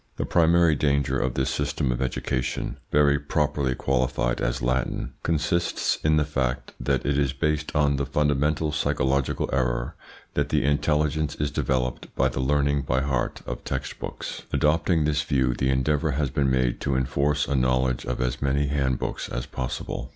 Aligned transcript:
The 0.17 0.25
primary 0.25 0.73
danger 0.73 1.19
of 1.19 1.35
this 1.35 1.51
system 1.51 1.91
of 1.91 2.01
education 2.01 2.77
very 2.91 3.19
properly 3.19 3.75
qualified 3.75 4.41
as 4.41 4.59
Latin 4.63 5.13
consists 5.21 5.99
in 6.03 6.17
the 6.17 6.25
fact 6.25 6.73
that 6.79 7.05
it 7.05 7.19
is 7.19 7.33
based 7.33 7.75
on 7.75 7.97
the 7.97 8.05
fundamental 8.07 8.71
psychological 8.71 9.47
error 9.53 9.93
that 10.33 10.49
the 10.49 10.63
intelligence 10.65 11.35
is 11.35 11.51
developed 11.51 12.07
by 12.15 12.29
the 12.29 12.39
learning 12.39 12.81
by 12.81 13.01
heart 13.01 13.43
of 13.45 13.63
text 13.63 13.99
books. 13.99 14.41
Adopting 14.51 15.05
this 15.05 15.21
view, 15.21 15.53
the 15.53 15.69
endeavour 15.69 16.13
has 16.13 16.31
been 16.31 16.49
made 16.49 16.81
to 16.81 16.95
enforce 16.97 17.47
a 17.47 17.53
knowledge 17.55 18.03
of 18.03 18.19
as 18.19 18.41
many 18.41 18.69
hand 18.69 18.97
books 18.97 19.29
as 19.29 19.45
possible. 19.45 20.09